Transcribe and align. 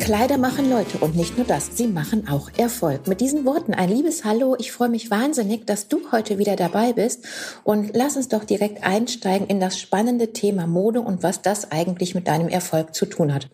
Kleider 0.00 0.38
machen 0.38 0.70
Leute 0.70 0.98
und 0.98 1.14
nicht 1.14 1.36
nur 1.36 1.46
das, 1.46 1.76
sie 1.76 1.86
machen 1.86 2.26
auch 2.26 2.50
Erfolg. 2.56 3.06
Mit 3.06 3.20
diesen 3.20 3.44
Worten 3.44 3.74
ein 3.74 3.90
liebes 3.90 4.24
Hallo. 4.24 4.56
Ich 4.58 4.72
freue 4.72 4.88
mich 4.88 5.10
wahnsinnig, 5.10 5.66
dass 5.66 5.88
du 5.88 6.10
heute 6.10 6.38
wieder 6.38 6.56
dabei 6.56 6.94
bist 6.94 7.26
und 7.64 7.94
lass 7.94 8.16
uns 8.16 8.28
doch 8.28 8.44
direkt 8.44 8.82
einsteigen 8.82 9.46
in 9.46 9.60
das 9.60 9.78
spannende 9.78 10.32
Thema 10.32 10.66
Mode 10.66 11.02
und 11.02 11.22
was 11.22 11.42
das 11.42 11.70
eigentlich 11.70 12.14
mit 12.14 12.28
deinem 12.28 12.48
Erfolg 12.48 12.94
zu 12.94 13.04
tun 13.04 13.32
hat. 13.32 13.50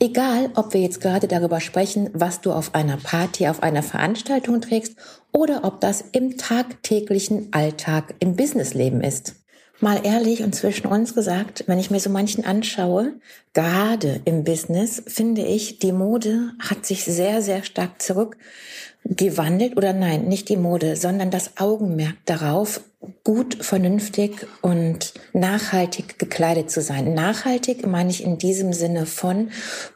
Egal, 0.00 0.50
ob 0.56 0.72
wir 0.72 0.80
jetzt 0.80 1.02
gerade 1.02 1.28
darüber 1.28 1.60
sprechen, 1.60 2.08
was 2.14 2.40
du 2.40 2.52
auf 2.52 2.74
einer 2.74 2.96
Party, 2.96 3.46
auf 3.46 3.62
einer 3.62 3.82
Veranstaltung 3.82 4.62
trägst 4.62 4.96
oder 5.32 5.64
ob 5.64 5.80
das 5.80 6.02
im 6.12 6.38
tagtäglichen 6.38 7.52
Alltag 7.52 8.14
im 8.20 8.36
Businessleben 8.36 9.02
ist. 9.02 9.43
Mal 9.84 10.00
ehrlich 10.02 10.42
und 10.42 10.54
zwischen 10.54 10.86
uns 10.86 11.14
gesagt, 11.14 11.64
wenn 11.66 11.78
ich 11.78 11.90
mir 11.90 12.00
so 12.00 12.08
manchen 12.08 12.42
anschaue, 12.46 13.12
gerade 13.52 14.22
im 14.24 14.42
Business, 14.42 15.02
finde 15.06 15.42
ich, 15.42 15.78
die 15.78 15.92
Mode 15.92 16.52
hat 16.58 16.86
sich 16.86 17.04
sehr, 17.04 17.42
sehr 17.42 17.64
stark 17.64 18.00
zurückgewandelt 18.00 19.76
oder 19.76 19.92
nein, 19.92 20.24
nicht 20.24 20.48
die 20.48 20.56
Mode, 20.56 20.96
sondern 20.96 21.30
das 21.30 21.58
Augenmerk 21.58 22.14
darauf, 22.24 22.80
gut, 23.24 23.62
vernünftig 23.62 24.46
und 24.62 25.12
nachhaltig 25.34 26.18
gekleidet 26.18 26.70
zu 26.70 26.80
sein. 26.80 27.12
Nachhaltig 27.12 27.86
meine 27.86 28.08
ich 28.08 28.24
in 28.24 28.38
diesem 28.38 28.72
Sinne 28.72 29.04
von 29.04 29.50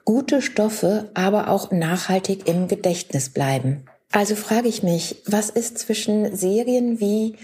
gute 0.05 0.43
Stoffe, 0.43 1.10
aber 1.15 1.48
auch 1.48 1.70
nachhaltig 1.70 2.46
im 2.46 2.68
Gedächtnis 2.68 3.30
bleiben. 3.30 3.87
Also 4.12 4.37
frage 4.37 4.68
ich 4.68 4.82
mich, 4.82 5.23
was 5.24 5.48
ist 5.48 5.79
zwischen 5.79 6.37
Serien 6.37 7.01
wie 7.01 7.37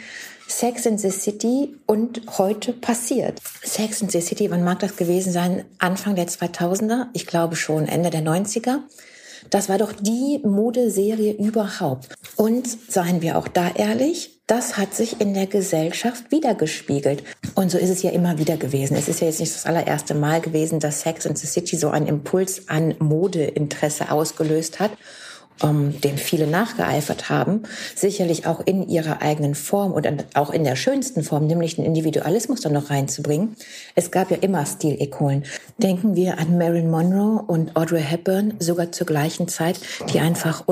Sex 0.47 0.87
in 0.87 0.99
the 0.99 1.11
City 1.11 1.75
und 1.87 2.23
heute 2.39 2.73
passiert. 2.73 3.41
Sex 3.63 4.03
in 4.03 4.11
the 4.11 4.21
City, 4.21 4.51
wann 4.51 4.63
mag 4.63 4.79
das 4.81 4.97
gewesen 4.97 5.33
sein? 5.33 5.65
Anfang 5.79 6.17
der 6.17 6.29
2000er? 6.29 7.07
Ich 7.13 7.27
glaube 7.27 7.57
schon 7.57 7.89
Ende 7.89 8.11
der 8.11 8.23
90er. 8.23 8.81
Das 9.51 9.69
war 9.69 9.79
doch 9.79 9.93
die 9.93 10.41
Modeserie 10.43 11.33
überhaupt. 11.33 12.15
Und 12.37 12.67
seien 12.89 13.23
wir 13.23 13.39
auch 13.39 13.49
da 13.49 13.71
ehrlich, 13.75 14.41
das 14.47 14.77
hat 14.77 14.95
sich 14.95 15.21
in 15.21 15.35
der 15.35 15.47
Gesellschaft 15.47 16.31
wiedergespiegelt. 16.31 17.23
Und 17.55 17.71
so 17.71 17.79
ist 17.79 17.91
es 17.91 18.03
ja 18.03 18.11
immer 18.11 18.39
wieder 18.39 18.57
gewesen. 18.57 18.97
Es 18.97 19.09
ist 19.09 19.21
ja 19.21 19.27
jetzt 19.27 19.41
nicht 19.41 19.55
das 19.55 19.67
allererste 19.67 20.15
Mal 20.15 20.41
gewesen, 20.41 20.81
dass 20.81 21.01
Sex 21.01 21.25
in 21.25 21.37
the 21.37 21.47
City 21.47 21.77
so 21.77 21.89
einen 21.89 22.07
Impuls 22.07 22.69
an 22.69 22.95
Modeinteresse 22.99 24.11
ausgelöst 24.11 24.81
hat 24.81 24.93
um, 25.63 26.01
dem 26.01 26.17
viele 26.17 26.47
nachgeeifert 26.47 27.31
haben, 27.31 27.63
sicherlich 27.95 28.47
auch 28.47 28.61
in 28.65 28.89
ihrer 28.89 29.23
eigenen 29.23 29.55
Form 29.55 29.93
und 29.93 30.07
auch 30.35 30.51
in 30.51 30.65
der 30.65 30.77
schönsten 30.77 31.23
Form, 31.23 31.47
nämlich 31.47 31.77
den 31.77 31.85
Individualismus 31.85 32.61
dann 32.61 32.73
noch 32.73 32.91
reinzubringen. 32.91 33.57
Es 33.95 34.11
gab 34.11 34.31
ja 34.31 34.37
immer 34.41 34.67
Stilikonen. 34.67 35.45
Denken 35.79 36.17
wir 36.17 36.39
an 36.39 36.59
Marilyn 36.59 36.91
Monroe 36.91 37.43
und 37.47 37.77
Audrey 37.77 38.03
Hepburn, 38.03 38.55
sogar 38.59 38.93
zur 38.93 39.07
gleichen 39.07 39.49
Zeit, 39.49 39.79
die 40.13 40.21
einfach 40.21 40.65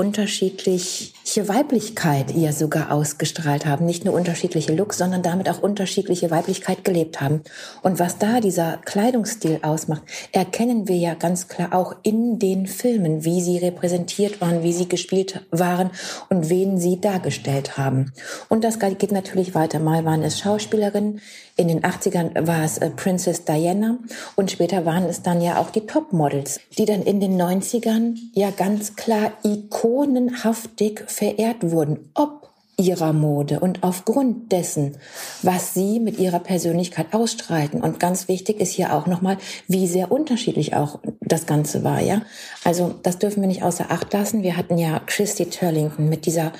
unterschiedliche 1.33 1.47
Weiblichkeit 1.47 2.35
ihr 2.35 2.53
sogar 2.53 2.91
ausgestrahlt 2.91 3.65
haben. 3.65 3.85
Nicht 3.85 4.05
nur 4.05 4.13
unterschiedliche 4.13 4.73
Looks, 4.73 4.99
sondern 4.99 5.23
damit 5.23 5.49
auch 5.49 5.63
unterschiedliche 5.63 6.29
Weiblichkeit 6.29 6.83
gelebt 6.83 7.21
haben. 7.21 7.41
Und 7.81 7.97
was 7.97 8.19
da 8.19 8.39
dieser 8.39 8.77
Kleidungsstil 8.85 9.59
ausmacht, 9.63 10.03
erkennen 10.31 10.87
wir 10.87 10.97
ja 10.97 11.15
ganz 11.15 11.47
klar 11.47 11.73
auch 11.73 11.95
in 12.03 12.37
den 12.37 12.67
Filmen, 12.67 13.25
wie 13.25 13.41
sie 13.41 13.57
repräsentiert 13.57 14.41
waren, 14.41 14.61
wie 14.61 14.73
sie 14.73 14.87
gespielt 14.87 15.41
waren 15.49 15.89
und 16.29 16.49
wen 16.49 16.77
sie 16.77 17.01
dargestellt 17.01 17.77
haben. 17.77 18.13
Und 18.49 18.63
das 18.63 18.77
geht 18.77 19.11
natürlich 19.11 19.55
weiter. 19.55 19.79
Mal 19.79 20.05
waren 20.05 20.21
es 20.21 20.39
Schauspielerinnen, 20.39 21.19
in 21.55 21.67
den 21.67 21.81
80ern 21.81 22.47
war 22.47 22.63
es 22.63 22.79
äh, 22.79 22.89
Princess 22.89 23.45
Diana 23.45 23.99
und 24.35 24.49
später 24.49 24.85
waren 24.85 25.03
es 25.03 25.21
dann 25.21 25.39
ja 25.39 25.57
auch 25.57 25.69
die 25.69 25.85
Topmodels, 25.85 26.59
die 26.79 26.85
dann 26.85 27.03
in 27.03 27.19
den 27.19 27.39
90ern 27.39 28.15
ja 28.33 28.49
ganz 28.49 28.95
klar 28.95 29.33
ikonenhaftig 29.43 31.03
verehrt 31.23 31.71
wurden. 31.71 32.09
Ob 32.15 32.49
ihrer 32.75 33.13
Mode 33.13 33.59
und 33.59 33.83
aufgrund 33.83 34.51
dessen, 34.51 34.97
was 35.41 35.73
sie 35.73 35.99
mit 35.99 36.17
ihrer 36.19 36.39
Persönlichkeit 36.39 37.13
ausstreiten. 37.13 37.81
Und 37.81 37.99
ganz 37.99 38.27
wichtig 38.27 38.59
ist 38.59 38.71
hier 38.71 38.93
auch 38.93 39.05
nochmal, 39.05 39.37
wie 39.67 39.87
sehr 39.87 40.11
unterschiedlich 40.11 40.75
auch 40.75 40.99
das 41.21 41.45
Ganze 41.45 41.83
war, 41.83 42.01
ja. 42.01 42.23
Also, 42.63 42.95
das 43.03 43.19
dürfen 43.19 43.41
wir 43.41 43.47
nicht 43.47 43.63
außer 43.63 43.89
Acht 43.89 44.11
lassen. 44.11 44.43
Wir 44.43 44.57
hatten 44.57 44.77
ja 44.77 44.99
Christy 45.05 45.45
Turlington 45.45 46.09
mit 46.09 46.25
dieser 46.25 46.51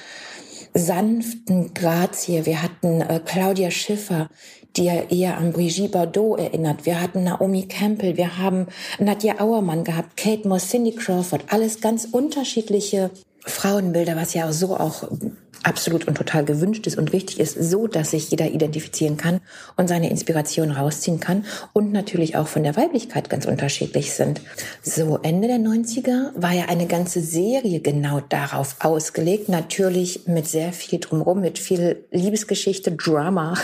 sanften 0.74 1.74
Grazie. 1.74 2.46
Wir 2.46 2.62
hatten 2.62 3.02
äh, 3.02 3.20
Claudia 3.26 3.70
Schiffer, 3.70 4.30
die 4.78 4.86
ja 4.86 5.02
eher 5.10 5.38
an 5.38 5.52
Brigitte 5.52 5.90
Bardot 5.90 6.40
erinnert. 6.40 6.86
Wir 6.86 7.02
hatten 7.02 7.24
Naomi 7.24 7.68
Campbell, 7.68 8.18
wir 8.18 8.38
haben 8.38 8.68
Nadja 8.98 9.40
Auermann 9.40 9.84
gehabt, 9.84 10.16
Kate 10.16 10.48
Moss, 10.48 10.70
Cindy 10.70 10.92
Crawford. 10.92 11.46
Alles 11.50 11.82
ganz 11.82 12.06
unterschiedliche 12.06 13.12
Frauenbilder, 13.46 14.16
was 14.16 14.34
ja 14.34 14.48
auch 14.48 14.54
so 14.54 14.78
auch 14.78 15.04
absolut 15.64 16.08
und 16.08 16.16
total 16.16 16.46
gewünscht 16.46 16.86
ist 16.88 16.98
und 16.98 17.14
wichtig 17.14 17.40
ist, 17.40 17.56
so 17.56 17.88
dass 17.88 18.12
sich 18.12 18.30
jeder 18.30 18.52
identifizieren 18.52 19.18
kann 19.18 19.40
und 19.78 19.88
seine 19.88 20.10
Inspiration 20.10 20.72
rausziehen 20.72 21.20
kann 21.20 21.46
und 21.72 21.92
natürlich 21.92 22.36
auch 22.36 22.48
von 22.48 22.64
der 22.64 22.76
Weiblichkeit 22.76 23.30
ganz 23.30 23.46
unterschiedlich 23.46 24.14
sind. 24.14 24.42
So, 24.82 25.20
Ende 25.24 25.48
der 25.48 25.58
90er 25.58 26.32
war 26.36 26.52
ja 26.52 26.66
eine 26.66 26.86
ganze 26.86 27.22
Serie 27.22 27.80
genau 27.80 28.20
darauf 28.20 28.76
ausgelegt, 28.80 29.50
natürlich 29.50 30.28
mit 30.28 30.48
sehr 30.48 30.74
viel 30.74 31.00
drumherum, 31.00 31.42
mit 31.42 31.58
viel 31.58 32.06
Liebesgeschichte, 32.12 32.92
Drama 32.92 33.56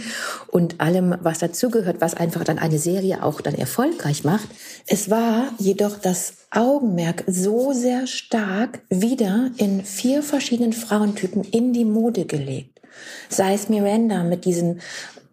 und 0.48 0.80
allem, 0.80 1.14
was 1.22 1.38
dazugehört, 1.38 2.00
was 2.00 2.14
einfach 2.14 2.44
dann 2.44 2.58
eine 2.58 2.78
Serie 2.78 3.22
auch 3.22 3.40
dann 3.40 3.54
erfolgreich 3.54 4.24
macht. 4.24 4.48
Es 4.86 5.10
war 5.10 5.48
jedoch 5.58 5.98
das 5.98 6.34
Augenmerk 6.50 7.24
so 7.26 7.72
sehr 7.72 8.06
stark 8.06 8.82
wieder 8.88 9.50
in 9.56 9.84
vier 9.84 10.22
verschiedenen 10.22 10.72
Frauentypen 10.72 11.44
in 11.44 11.72
die 11.72 11.84
Mode 11.84 12.24
gelegt. 12.24 12.80
Sei 13.28 13.54
es 13.54 13.68
Miranda 13.68 14.22
mit 14.22 14.44
diesem 14.44 14.80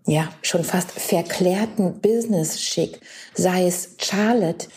ja, 0.05 0.29
schon 0.41 0.63
fast 0.63 0.91
verklärten 0.91 2.01
Business-Schick, 2.01 2.99
sei 3.33 3.67
es 3.67 3.95
Charlotte, 3.99 4.67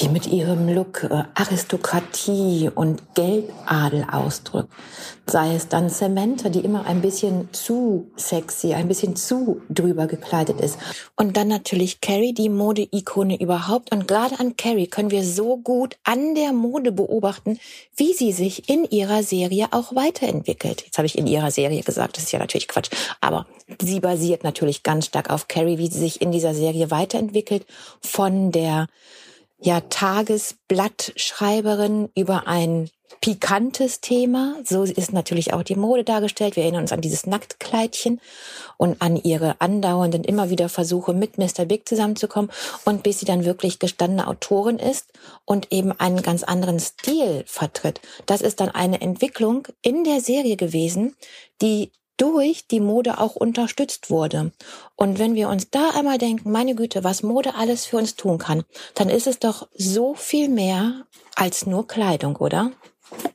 die 0.00 0.08
mit 0.08 0.26
ihrem 0.26 0.68
Look 0.68 1.04
äh, 1.04 1.24
Aristokratie 1.34 2.70
und 2.74 3.14
Geldadel 3.14 4.06
ausdrückt. 4.10 4.70
Sei 5.26 5.54
es 5.54 5.68
dann 5.68 5.88
Samantha, 5.88 6.48
die 6.48 6.60
immer 6.60 6.86
ein 6.86 7.00
bisschen 7.00 7.48
zu 7.52 8.10
sexy, 8.16 8.74
ein 8.74 8.88
bisschen 8.88 9.16
zu 9.16 9.60
drüber 9.68 10.06
gekleidet 10.06 10.60
ist. 10.60 10.78
Und 11.16 11.36
dann 11.36 11.48
natürlich 11.48 12.00
Carrie, 12.00 12.32
die 12.32 12.48
Mode-Ikone 12.48 13.40
überhaupt. 13.40 13.92
Und 13.92 14.08
gerade 14.08 14.40
an 14.40 14.56
Carrie 14.56 14.88
können 14.88 15.10
wir 15.10 15.24
so 15.24 15.58
gut 15.58 15.96
an 16.04 16.34
der 16.34 16.52
Mode 16.52 16.90
beobachten, 16.90 17.58
wie 17.96 18.14
sie 18.14 18.32
sich 18.32 18.68
in 18.68 18.84
ihrer 18.84 19.22
Serie 19.22 19.68
auch 19.70 19.94
weiterentwickelt. 19.94 20.82
Jetzt 20.84 20.98
habe 20.98 21.06
ich 21.06 21.16
in 21.16 21.26
ihrer 21.26 21.50
Serie 21.50 21.82
gesagt, 21.82 22.16
das 22.16 22.24
ist 22.24 22.32
ja 22.32 22.38
natürlich 22.38 22.68
Quatsch. 22.68 22.90
Aber 23.20 23.46
sie 23.80 24.00
basiert 24.00 24.42
natürlich 24.42 24.82
ganz 24.82 25.06
stark 25.06 25.30
auf 25.30 25.48
Carrie, 25.48 25.78
wie 25.78 25.88
sie 25.88 26.00
sich 26.00 26.20
in 26.20 26.32
dieser 26.32 26.54
Serie 26.54 26.90
weiterentwickelt. 26.90 27.66
Von 28.00 28.50
der 28.50 28.88
ja 29.64 29.80
Tagesblattschreiberin 29.80 32.10
über 32.14 32.46
ein 32.46 32.90
pikantes 33.20 34.00
Thema. 34.00 34.56
So 34.64 34.82
ist 34.82 35.12
natürlich 35.12 35.52
auch 35.52 35.62
die 35.62 35.76
Mode 35.76 36.02
dargestellt. 36.02 36.56
Wir 36.56 36.64
erinnern 36.64 36.82
uns 36.82 36.92
an 36.92 37.00
dieses 37.00 37.26
Nacktkleidchen 37.26 38.20
und 38.76 39.00
an 39.00 39.16
ihre 39.16 39.60
andauernden 39.60 40.24
immer 40.24 40.50
wieder 40.50 40.68
Versuche 40.68 41.12
mit 41.12 41.38
Mr. 41.38 41.64
Big 41.64 41.88
zusammenzukommen 41.88 42.50
und 42.84 43.02
bis 43.02 43.20
sie 43.20 43.26
dann 43.26 43.44
wirklich 43.44 43.78
gestandene 43.78 44.26
Autorin 44.26 44.78
ist 44.78 45.12
und 45.44 45.72
eben 45.72 45.92
einen 45.92 46.22
ganz 46.22 46.42
anderen 46.42 46.80
Stil 46.80 47.44
vertritt. 47.46 48.00
Das 48.26 48.40
ist 48.40 48.60
dann 48.60 48.70
eine 48.70 49.00
Entwicklung 49.00 49.68
in 49.82 50.04
der 50.04 50.20
Serie 50.20 50.56
gewesen, 50.56 51.14
die 51.60 51.92
durch 52.16 52.66
die 52.66 52.80
Mode 52.80 53.18
auch 53.18 53.36
unterstützt 53.36 54.10
wurde. 54.10 54.52
Und 54.96 55.18
wenn 55.18 55.34
wir 55.34 55.48
uns 55.48 55.70
da 55.70 55.90
einmal 55.90 56.18
denken, 56.18 56.50
meine 56.50 56.74
Güte, 56.74 57.04
was 57.04 57.22
Mode 57.22 57.54
alles 57.54 57.86
für 57.86 57.96
uns 57.96 58.16
tun 58.16 58.38
kann, 58.38 58.64
dann 58.94 59.08
ist 59.08 59.26
es 59.26 59.38
doch 59.38 59.68
so 59.74 60.14
viel 60.14 60.48
mehr 60.48 61.06
als 61.34 61.66
nur 61.66 61.86
Kleidung, 61.86 62.36
oder? 62.36 62.72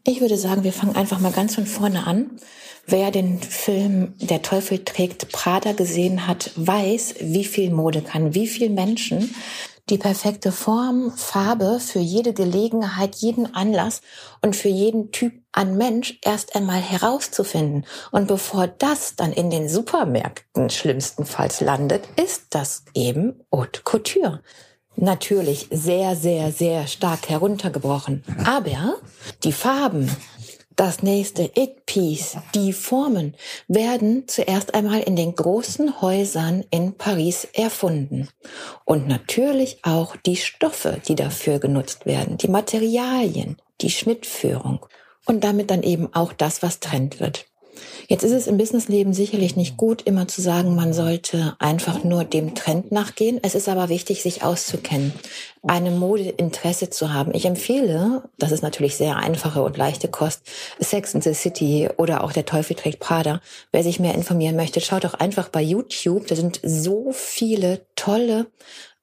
Ich 0.04 0.22
würde 0.22 0.38
sagen, 0.38 0.64
wir 0.64 0.74
fangen 0.74 0.96
einfach 0.96 1.20
mal 1.20 1.32
ganz 1.32 1.56
von 1.56 1.66
vorne 1.66 2.08
an. 2.08 2.40
Wer 2.86 3.12
den 3.12 3.40
Film 3.40 4.14
Der 4.18 4.42
Teufel 4.42 4.84
trägt 4.86 5.30
Prada 5.32 5.74
gesehen 5.74 6.26
hat, 6.26 6.52
weiß, 6.56 7.16
wie 7.20 7.44
viel 7.44 7.70
Mode 7.70 8.02
kann, 8.02 8.34
wie 8.34 8.48
viel 8.48 8.70
Menschen 8.70 9.36
die 9.90 9.98
perfekte 9.98 10.52
Form, 10.52 11.12
Farbe 11.16 11.80
für 11.80 12.00
jede 12.00 12.34
Gelegenheit, 12.34 13.16
jeden 13.16 13.54
Anlass 13.56 14.02
und 14.42 14.56
für 14.56 14.70
jeden 14.70 15.12
Typ 15.12 15.34
an 15.54 15.78
Mensch 15.78 16.20
erst 16.24 16.56
einmal 16.56 16.82
herauszufinden. 16.82 17.86
Und 18.12 18.28
bevor 18.28 18.68
das 18.68 19.16
dann 19.16 19.32
in 19.32 19.50
den 19.50 19.70
Supermärkten 19.70 20.70
schlimmstenfalls 20.70 21.62
landet, 21.62 22.04
ist 22.22 22.48
das 22.50 22.84
eben 22.94 23.42
Haute 23.54 23.82
Couture. 23.84 24.42
Natürlich 25.00 25.68
sehr, 25.72 26.16
sehr, 26.16 26.52
sehr 26.52 26.88
stark 26.88 27.30
heruntergebrochen. 27.30 28.24
Aber 28.46 28.96
die 29.44 29.52
Farben, 29.52 30.10
das 30.78 31.04
nächste 31.04 31.44
It-Piece, 31.44 32.38
die 32.56 32.72
Formen 32.72 33.36
werden 33.68 34.28
zuerst 34.28 34.74
einmal 34.76 35.02
in 35.02 35.16
den 35.16 35.36
großen 35.36 36.02
Häusern 36.02 36.64
in 36.70 36.94
Paris 36.94 37.48
erfunden. 37.54 38.30
Und 38.86 39.08
natürlich 39.08 39.80
auch 39.84 40.16
die 40.16 40.38
Stoffe, 40.38 41.02
die 41.08 41.16
dafür 41.16 41.60
genutzt 41.60 42.06
werden, 42.06 42.38
die 42.38 42.48
Materialien, 42.48 43.58
die 43.82 43.90
Schnittführung 43.90 44.86
und 45.26 45.44
damit 45.44 45.72
dann 45.72 45.84
eben 45.84 46.14
auch 46.14 46.32
das, 46.32 46.62
was 46.62 46.80
Trend 46.80 47.20
wird. 47.20 47.48
Jetzt 48.08 48.24
ist 48.24 48.32
es 48.32 48.48
im 48.48 48.58
Businessleben 48.58 49.14
sicherlich 49.14 49.56
nicht 49.56 49.78
gut, 49.78 50.02
immer 50.04 50.28
zu 50.28 50.42
sagen, 50.42 50.76
man 50.76 50.94
sollte 50.94 51.56
einfach 51.60 52.04
nur 52.04 52.24
dem 52.24 52.56
Trend 52.56 52.92
nachgehen. 52.92 53.40
Es 53.42 53.56
ist 53.56 53.70
aber 53.70 53.90
wichtig, 53.90 54.22
sich 54.22 54.44
auszukennen, 54.44 55.14
eine 55.64 55.92
Modeinteresse 55.92 56.90
zu 56.90 57.14
haben. 57.14 57.34
Ich 57.34 57.46
empfehle, 57.46 58.24
das 58.38 58.52
ist 58.52 58.64
natürlich 58.64 58.96
sehr 58.96 59.18
einfache 59.18 59.62
und 59.62 59.78
leichte 59.78 60.08
Kost, 60.08 60.42
Sex 60.80 61.14
in 61.14 61.22
the 61.22 61.34
City 61.34 61.90
oder 61.98 62.24
auch 62.24 62.32
Der 62.32 62.46
Teufel 62.46 62.76
trägt 62.76 63.00
Prada. 63.00 63.42
Wer 63.72 63.84
sich 63.84 64.00
mehr 64.00 64.16
informieren 64.16 64.56
möchte, 64.56 64.82
schaut 64.82 65.04
doch 65.04 65.16
einfach 65.16 65.50
bei 65.50 65.62
YouTube. 65.62 66.28
Da 66.28 66.36
sind 66.36 66.60
so 66.64 67.12
viele 67.12 67.86
tolle 67.96 68.48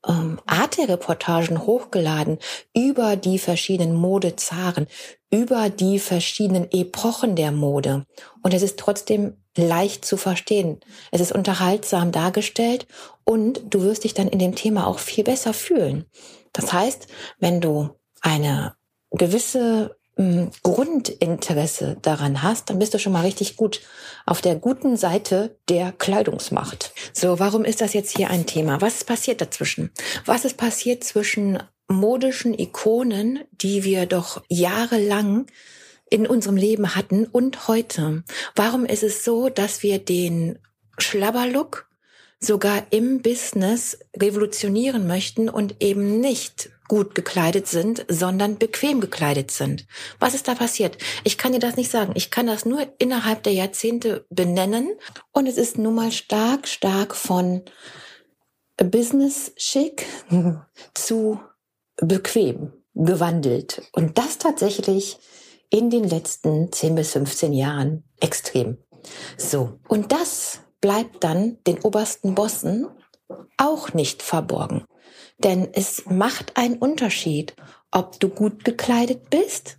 ähm, 0.07 0.41
Arte-Reportagen 0.47 1.67
hochgeladen 1.67 2.39
über 2.75 3.17
die 3.17 3.39
verschiedenen 3.39 3.95
Modezaren, 3.95 4.87
über 5.31 5.71
die 5.71 5.99
verschiedenen 5.99 6.71
Epochen 6.71 7.37
der 7.37 7.53
Mode. 7.53 8.07
Und 8.43 8.55
es 8.55 8.63
ist 8.63 8.79
trotzdem 8.79 9.37
leicht 9.57 10.05
zu 10.05 10.17
verstehen. 10.17 10.81
Es 11.11 11.21
ist 11.21 11.33
unterhaltsam 11.33 12.13
dargestellt 12.13 12.87
und 13.25 13.63
du 13.71 13.83
wirst 13.83 14.05
dich 14.05 14.15
dann 14.15 14.29
in 14.29 14.39
dem 14.39 14.55
Thema 14.55 14.87
auch 14.87 14.99
viel 14.99 15.25
besser 15.25 15.53
fühlen. 15.53 16.07
Das 16.53 16.73
heißt, 16.73 17.07
wenn 17.39 17.61
du 17.61 17.91
eine 18.21 18.75
gewisse 19.11 19.97
Grundinteresse 20.17 21.97
daran 22.01 22.43
hast, 22.43 22.71
dann 22.71 22.79
bist 22.79 22.95
du 22.95 22.99
schon 22.99 23.13
mal 23.13 23.25
richtig 23.25 23.57
gut 23.57 23.81
auf 24.27 24.41
der 24.41 24.55
guten 24.55 24.97
Seite 24.97 25.57
der 25.69 25.91
Kleidungsmacht. 25.91 26.93
So, 27.13 27.41
warum 27.41 27.65
ist 27.65 27.81
das 27.81 27.95
jetzt 27.95 28.17
hier 28.17 28.31
ein 28.31 28.47
Thema? 28.47 28.81
Was 28.81 28.97
ist 28.97 29.07
passiert 29.07 29.41
dazwischen? 29.41 29.91
Was 30.25 30.45
ist 30.45 30.57
passiert 30.57 31.03
zwischen 31.03 31.63
modischen 31.89 32.57
Ikonen, 32.57 33.41
die 33.51 33.83
wir 33.83 34.07
doch 34.07 34.43
jahrelang 34.49 35.47
in 36.11 36.27
unserem 36.29 36.57
Leben 36.57 36.95
hatten 36.95 37.27
und 37.27 37.67
heute? 37.67 38.23
Warum 38.55 38.87
ist 38.87 39.03
es 39.03 39.25
so, 39.25 39.49
dass 39.49 39.83
wir 39.83 39.99
den 39.99 40.61
Schlabberlook 40.99 41.89
sogar 42.39 42.87
im 42.91 43.21
Business 43.21 43.99
revolutionieren 44.17 45.07
möchten 45.07 45.49
und 45.49 45.83
eben 45.83 46.21
nicht 46.21 46.71
gut 46.89 47.15
gekleidet 47.15 47.67
sind, 47.67 48.05
sondern 48.09 48.59
bequem 48.59 49.01
gekleidet 49.01 49.51
sind. 49.51 49.87
Was 50.19 50.35
ist 50.35 50.49
da 50.49 50.55
passiert? 50.55 50.99
Ich 51.25 51.39
kann 51.39 51.53
dir 51.53 51.59
das 51.59 51.77
nicht 51.77 51.91
sagen. 51.91 52.13
Ich 52.15 52.31
kann 52.31 52.47
das 52.47 52.65
nur 52.65 52.87
innerhalb 52.99 53.43
der 53.43 53.53
Jahrzehnte 53.53 54.27
benennen. 54.31 54.89
Und 55.33 55.47
es 55.47 55.57
ist 55.57 55.79
nun 55.79 55.95
mal 55.95 56.13
stark, 56.13 56.69
stark 56.69 57.15
von 57.15 57.63
Business 58.77 59.53
schick 59.57 60.07
zu 60.95 61.41
bequem 61.97 62.73
gewandelt. 62.95 63.83
Und 63.93 64.19
das 64.19 64.39
tatsächlich 64.39 65.19
in 65.71 65.91
den 65.91 66.05
letzten 66.05 66.71
10 66.71 66.95
bis 66.95 67.13
15 67.13 67.53
Jahren 67.53 68.05
extrem. 68.21 68.79
So. 69.37 69.81
Und 69.89 70.13
das 70.13 70.61
bleibt 70.81 71.25
dann 71.25 71.59
den 71.67 71.81
obersten 71.81 72.35
Bossen 72.35 72.89
auch 73.57 73.93
nicht 73.95 74.23
verborgen. 74.23 74.85
Denn 75.39 75.69
es 75.73 76.05
macht 76.07 76.57
einen 76.57 76.77
Unterschied, 76.77 77.55
ob 77.91 78.19
du 78.21 78.29
gut 78.29 78.65
gekleidet 78.65 79.31
bist 79.31 79.79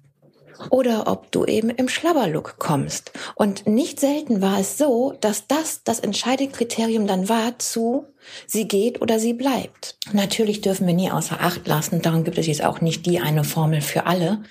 oder 0.70 1.08
ob 1.08 1.32
du 1.32 1.46
eben 1.46 1.70
im 1.70 1.90
Schlabberlook 1.90 2.58
kommst. 2.58 3.12
Und 3.36 3.68
nicht 3.68 4.00
selten 4.00 4.42
war 4.42 4.60
es 4.60 4.78
so, 4.78 5.14
dass 5.22 5.48
das 5.48 5.84
das 5.84 6.00
entscheidende 6.00 6.52
Kriterium 6.52 7.08
dann 7.08 7.30
war 7.30 7.60
zu, 7.60 8.08
sie 8.48 8.68
geht 8.68 9.02
oder 9.02 9.20
sie 9.20 9.34
bleibt. 9.34 9.98
Natürlich 10.14 10.62
dürfen 10.62 10.88
wir 10.88 10.94
nie 10.94 11.12
außer 11.12 11.42
Acht 11.42 11.68
lassen, 11.68 12.02
darum 12.02 12.24
gibt 12.24 12.38
es 12.38 12.48
jetzt 12.48 12.64
auch 12.64 12.82
nicht 12.82 13.06
die 13.06 13.20
eine 13.20 13.44
Formel 13.44 13.82
für 13.82 14.06
alle, 14.06 14.44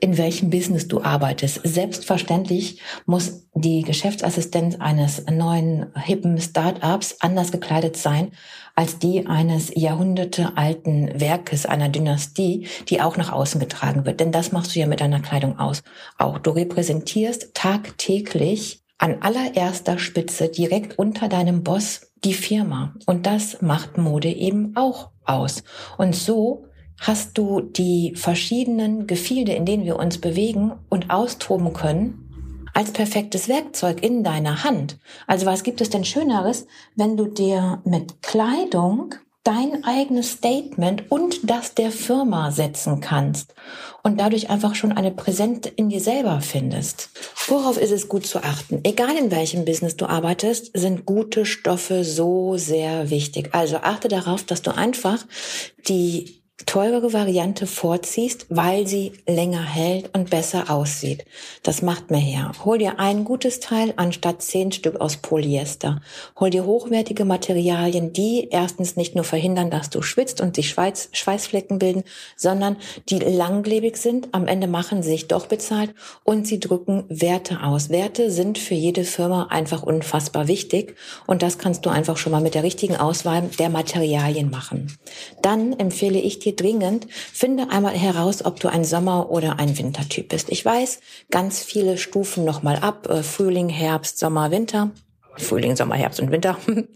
in 0.00 0.18
welchem 0.18 0.50
Business 0.50 0.88
du 0.88 1.02
arbeitest. 1.02 1.60
Selbstverständlich 1.64 2.80
muss 3.06 3.46
die 3.54 3.82
Geschäftsassistenz 3.82 4.76
eines 4.76 5.24
neuen, 5.26 5.86
hippen 5.94 6.40
Startups 6.40 7.16
anders 7.20 7.52
gekleidet 7.52 7.96
sein 7.96 8.32
als 8.76 8.98
die 8.98 9.26
eines 9.26 9.70
jahrhundertealten 9.74 11.20
Werkes 11.20 11.66
einer 11.66 11.88
Dynastie, 11.88 12.66
die 12.88 13.02
auch 13.02 13.16
nach 13.16 13.30
außen 13.30 13.60
getragen 13.60 14.06
wird. 14.06 14.20
Denn 14.20 14.32
das 14.32 14.52
machst 14.52 14.74
du 14.74 14.80
ja 14.80 14.86
mit 14.86 15.00
deiner 15.00 15.20
Kleidung 15.20 15.58
aus. 15.58 15.82
Auch 16.16 16.38
du 16.38 16.50
repräsentierst 16.50 17.52
tagtäglich 17.52 18.80
an 19.00 19.22
allererster 19.22 19.98
Spitze 19.98 20.50
direkt 20.50 20.98
unter 20.98 21.28
deinem 21.28 21.64
Boss 21.64 22.12
die 22.22 22.34
Firma. 22.34 22.94
Und 23.06 23.24
das 23.24 23.62
macht 23.62 23.96
Mode 23.96 24.28
eben 24.28 24.76
auch 24.76 25.08
aus. 25.24 25.64
Und 25.96 26.14
so 26.14 26.66
hast 27.00 27.38
du 27.38 27.62
die 27.62 28.14
verschiedenen 28.14 29.06
Gefilde, 29.06 29.52
in 29.52 29.64
denen 29.64 29.86
wir 29.86 29.98
uns 29.98 30.18
bewegen 30.18 30.72
und 30.90 31.08
austoben 31.08 31.72
können, 31.72 32.68
als 32.74 32.92
perfektes 32.92 33.48
Werkzeug 33.48 34.02
in 34.02 34.22
deiner 34.22 34.64
Hand. 34.64 34.98
Also 35.26 35.46
was 35.46 35.62
gibt 35.62 35.80
es 35.80 35.88
denn 35.88 36.04
Schöneres, 36.04 36.66
wenn 36.94 37.16
du 37.16 37.26
dir 37.26 37.80
mit 37.86 38.20
Kleidung 38.20 39.14
dein 39.44 39.84
eigenes 39.84 40.32
Statement 40.32 41.10
und 41.10 41.48
das 41.48 41.74
der 41.74 41.90
Firma 41.90 42.50
setzen 42.50 43.00
kannst 43.00 43.54
und 44.02 44.20
dadurch 44.20 44.50
einfach 44.50 44.74
schon 44.74 44.92
eine 44.92 45.10
Präsenz 45.10 45.66
in 45.76 45.88
dir 45.88 46.00
selber 46.00 46.40
findest. 46.40 47.10
Worauf 47.46 47.78
ist 47.78 47.90
es 47.90 48.08
gut 48.08 48.26
zu 48.26 48.42
achten? 48.42 48.80
Egal 48.84 49.16
in 49.16 49.30
welchem 49.30 49.64
Business 49.64 49.96
du 49.96 50.06
arbeitest, 50.06 50.76
sind 50.76 51.06
gute 51.06 51.46
Stoffe 51.46 52.04
so 52.04 52.56
sehr 52.58 53.10
wichtig. 53.10 53.50
Also 53.52 53.78
achte 53.78 54.08
darauf, 54.08 54.44
dass 54.44 54.62
du 54.62 54.76
einfach 54.76 55.24
die 55.88 56.39
teurere 56.66 57.12
Variante 57.12 57.66
vorziehst, 57.66 58.46
weil 58.48 58.86
sie 58.86 59.12
länger 59.26 59.62
hält 59.62 60.14
und 60.14 60.30
besser 60.30 60.70
aussieht. 60.70 61.24
Das 61.62 61.82
macht 61.82 62.10
mehr 62.10 62.20
her. 62.20 62.52
Hol 62.64 62.78
dir 62.78 62.98
ein 62.98 63.24
gutes 63.24 63.60
Teil 63.60 63.94
anstatt 63.96 64.42
zehn 64.42 64.72
Stück 64.72 65.00
aus 65.00 65.16
Polyester. 65.16 66.00
Hol 66.38 66.50
dir 66.50 66.66
hochwertige 66.66 67.24
Materialien, 67.24 68.12
die 68.12 68.48
erstens 68.50 68.96
nicht 68.96 69.14
nur 69.14 69.24
verhindern, 69.24 69.70
dass 69.70 69.90
du 69.90 70.02
schwitzt 70.02 70.40
und 70.40 70.56
sich 70.56 70.68
Schweiß, 70.70 71.10
Schweißflecken 71.12 71.78
bilden, 71.78 72.04
sondern 72.36 72.76
die 73.08 73.18
langlebig 73.18 73.96
sind, 73.96 74.28
am 74.32 74.46
Ende 74.46 74.66
machen 74.66 75.02
sich 75.02 75.28
doch 75.28 75.46
bezahlt 75.46 75.94
und 76.24 76.46
sie 76.46 76.60
drücken 76.60 77.04
Werte 77.08 77.62
aus. 77.62 77.90
Werte 77.90 78.30
sind 78.30 78.58
für 78.58 78.74
jede 78.74 79.04
Firma 79.04 79.48
einfach 79.50 79.82
unfassbar 79.82 80.48
wichtig 80.48 80.96
und 81.26 81.42
das 81.42 81.58
kannst 81.58 81.86
du 81.86 81.90
einfach 81.90 82.16
schon 82.16 82.32
mal 82.32 82.40
mit 82.40 82.54
der 82.54 82.62
richtigen 82.62 82.96
Auswahl 82.96 83.42
der 83.58 83.70
Materialien 83.70 84.50
machen. 84.50 84.96
Dann 85.42 85.78
empfehle 85.78 86.18
ich 86.18 86.38
dir 86.38 86.49
dringend, 86.56 87.06
finde 87.10 87.70
einmal 87.70 87.94
heraus, 87.94 88.44
ob 88.44 88.60
du 88.60 88.68
ein 88.68 88.84
Sommer- 88.84 89.30
oder 89.30 89.58
ein 89.58 89.76
Wintertyp 89.78 90.28
bist. 90.28 90.50
Ich 90.50 90.64
weiß, 90.64 91.00
ganz 91.30 91.62
viele 91.62 91.98
Stufen 91.98 92.44
nochmal 92.44 92.76
ab. 92.76 93.08
Äh, 93.08 93.22
Frühling, 93.22 93.68
Herbst, 93.68 94.18
Sommer, 94.18 94.50
Winter. 94.50 94.90
Frühling, 95.36 95.76
Sommer, 95.76 95.96
Herbst 95.96 96.20
und 96.20 96.30
Winter. 96.30 96.58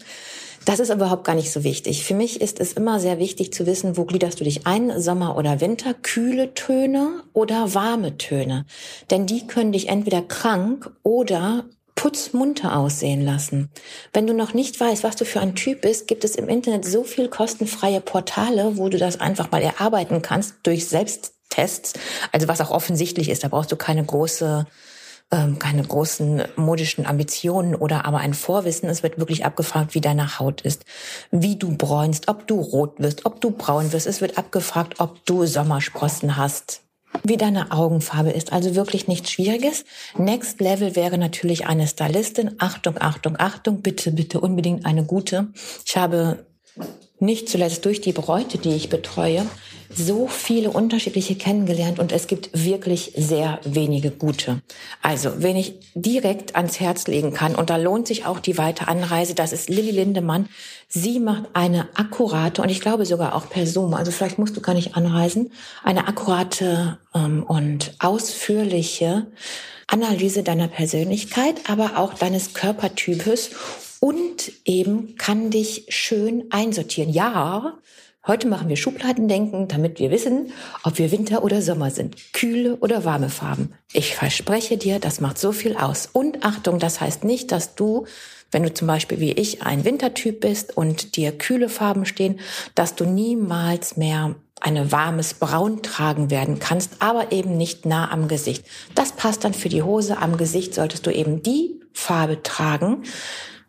Das 0.65 0.79
ist 0.79 0.89
überhaupt 0.89 1.25
gar 1.25 1.35
nicht 1.35 1.51
so 1.51 1.63
wichtig. 1.63 2.03
Für 2.03 2.15
mich 2.15 2.41
ist 2.41 2.59
es 2.59 2.73
immer 2.73 2.99
sehr 2.99 3.19
wichtig 3.19 3.53
zu 3.53 3.67
wissen, 3.67 3.97
wo 3.97 4.05
gliederst 4.05 4.39
du 4.39 4.43
dich 4.43 4.65
ein, 4.65 4.99
Sommer 4.99 5.37
oder 5.37 5.61
Winter, 5.61 5.93
kühle 5.93 6.55
Töne 6.55 7.21
oder 7.33 7.75
warme 7.75 8.17
Töne. 8.17 8.65
Denn 9.11 9.27
die 9.27 9.45
können 9.45 9.71
dich 9.71 9.89
entweder 9.89 10.23
krank 10.23 10.91
oder 11.03 11.65
putzmunter 11.95 12.75
aussehen 12.77 13.21
lassen. 13.21 13.69
Wenn 14.13 14.27
du 14.27 14.33
noch 14.33 14.53
nicht 14.53 14.79
weißt, 14.79 15.03
was 15.03 15.15
du 15.15 15.25
für 15.25 15.39
ein 15.39 15.55
Typ 15.55 15.81
bist, 15.81 16.07
gibt 16.07 16.23
es 16.23 16.35
im 16.35 16.49
Internet 16.49 16.85
so 16.85 17.03
viel 17.03 17.29
kostenfreie 17.29 18.01
Portale, 18.01 18.77
wo 18.77 18.89
du 18.89 18.97
das 18.97 19.19
einfach 19.19 19.51
mal 19.51 19.61
erarbeiten 19.61 20.21
kannst 20.21 20.55
durch 20.63 20.87
Selbsttests. 20.87 21.93
Also 22.31 22.47
was 22.47 22.61
auch 22.61 22.71
offensichtlich 22.71 23.29
ist, 23.29 23.43
da 23.43 23.47
brauchst 23.47 23.71
du 23.71 23.77
keine 23.77 24.03
große 24.03 24.67
ähm, 25.31 25.57
keine 25.57 25.83
großen 25.83 26.43
modischen 26.55 27.05
Ambitionen 27.05 27.75
oder 27.75 28.05
aber 28.05 28.19
ein 28.19 28.33
Vorwissen. 28.33 28.89
Es 28.89 29.01
wird 29.01 29.17
wirklich 29.17 29.43
abgefragt, 29.43 29.95
wie 29.95 30.01
deine 30.01 30.39
Haut 30.39 30.61
ist, 30.61 30.85
wie 31.31 31.55
du 31.55 31.75
bräunst, 31.75 32.27
ob 32.27 32.45
du 32.45 32.59
rot 32.59 32.99
wirst, 32.99 33.25
ob 33.25 33.41
du 33.41 33.51
braun 33.51 33.91
wirst. 33.91 34.05
Es 34.05 34.21
wird 34.21 34.37
abgefragt, 34.37 34.99
ob 34.99 35.25
du 35.25 35.45
Sommersprossen 35.45 36.37
hast, 36.37 36.84
wie 37.23 37.37
deine 37.37 37.71
Augenfarbe 37.71 38.31
ist. 38.31 38.53
Also 38.53 38.75
wirklich 38.75 39.07
nichts 39.07 39.31
Schwieriges. 39.31 39.85
Next 40.17 40.59
Level 40.59 40.95
wäre 40.95 41.17
natürlich 41.17 41.67
eine 41.67 41.87
Stylistin. 41.87 42.55
Achtung, 42.59 42.95
Achtung, 42.99 43.35
Achtung, 43.37 43.81
bitte, 43.81 44.11
bitte 44.11 44.39
unbedingt 44.39 44.85
eine 44.85 45.03
gute. 45.03 45.47
Ich 45.85 45.97
habe 45.97 46.45
nicht 47.19 47.49
zuletzt 47.49 47.85
durch 47.85 48.01
die 48.01 48.11
Bräute, 48.11 48.57
die 48.57 48.73
ich 48.73 48.89
betreue, 48.89 49.45
so 49.93 50.27
viele 50.27 50.71
unterschiedliche 50.71 51.35
kennengelernt 51.35 51.99
und 51.99 52.11
es 52.11 52.27
gibt 52.27 52.49
wirklich 52.53 53.13
sehr 53.15 53.59
wenige 53.63 54.11
gute. 54.11 54.61
Also, 55.01 55.31
wenn 55.37 55.55
ich 55.55 55.75
direkt 55.93 56.55
ans 56.55 56.79
Herz 56.79 57.07
legen 57.07 57.33
kann 57.33 57.55
und 57.55 57.69
da 57.69 57.77
lohnt 57.77 58.07
sich 58.07 58.25
auch 58.25 58.39
die 58.39 58.57
weite 58.57 58.87
Anreise, 58.87 59.35
das 59.35 59.53
ist 59.53 59.69
Lilly 59.69 59.91
Lindemann. 59.91 60.49
Sie 60.87 61.19
macht 61.19 61.43
eine 61.53 61.89
akkurate 61.95 62.61
und 62.61 62.69
ich 62.69 62.81
glaube 62.81 63.05
sogar 63.05 63.35
auch 63.35 63.49
per 63.49 63.67
Zoom, 63.67 63.93
also 63.93 64.11
vielleicht 64.11 64.39
musst 64.39 64.55
du 64.55 64.61
gar 64.61 64.75
nicht 64.75 64.95
anreisen, 64.95 65.51
eine 65.83 66.07
akkurate 66.07 66.99
ähm, 67.13 67.43
und 67.43 67.93
ausführliche 67.99 69.27
Analyse 69.87 70.43
deiner 70.43 70.67
Persönlichkeit, 70.67 71.69
aber 71.69 71.97
auch 71.97 72.13
deines 72.13 72.53
Körpertypes 72.53 73.51
und 73.99 74.51
eben 74.65 75.15
kann 75.17 75.51
dich 75.51 75.85
schön 75.89 76.45
einsortieren. 76.49 77.11
Ja, 77.11 77.77
Heute 78.27 78.47
machen 78.47 78.69
wir 78.69 78.75
Schubladendenken, 78.75 79.67
damit 79.67 79.99
wir 79.99 80.09
wissen, 80.09 80.51
ob 80.83 80.97
wir 80.97 81.11
Winter 81.11 81.43
oder 81.43 81.61
Sommer 81.61 81.91
sind, 81.91 82.33
kühle 82.33 82.75
oder 82.77 83.05
warme 83.05 83.29
Farben. 83.29 83.73
Ich 83.93 84.15
verspreche 84.15 84.77
dir, 84.77 84.97
das 84.97 85.21
macht 85.21 85.37
so 85.37 85.51
viel 85.51 85.77
aus. 85.77 86.09
Und 86.11 86.43
Achtung, 86.43 86.79
das 86.79 87.01
heißt 87.01 87.23
nicht, 87.23 87.51
dass 87.51 87.75
du, 87.75 88.07
wenn 88.49 88.63
du 88.63 88.73
zum 88.73 88.87
Beispiel 88.87 89.19
wie 89.19 89.33
ich 89.33 89.61
ein 89.61 89.85
Wintertyp 89.85 90.41
bist 90.41 90.75
und 90.75 91.17
dir 91.17 91.37
kühle 91.37 91.69
Farben 91.69 92.05
stehen, 92.05 92.39
dass 92.73 92.95
du 92.95 93.05
niemals 93.05 93.95
mehr 93.95 94.33
eine 94.59 94.91
warmes 94.91 95.35
Braun 95.35 95.83
tragen 95.83 96.31
werden 96.31 96.57
kannst, 96.57 96.93
aber 97.03 97.31
eben 97.31 97.57
nicht 97.57 97.85
nah 97.85 98.09
am 98.11 98.27
Gesicht. 98.27 98.65
Das 98.95 99.11
passt 99.11 99.43
dann 99.43 99.53
für 99.53 99.69
die 99.69 99.83
Hose. 99.83 100.17
Am 100.17 100.37
Gesicht 100.37 100.73
solltest 100.73 101.05
du 101.05 101.11
eben 101.11 101.43
die 101.43 101.79
Farbe 101.93 102.41
tragen 102.41 103.03